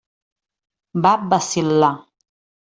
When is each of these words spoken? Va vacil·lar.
Va 1.07 1.11
vacil·lar. 1.35 1.91